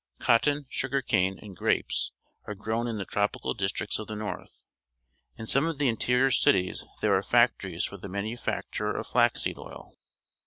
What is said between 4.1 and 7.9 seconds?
north. In some of the interior cities there are factories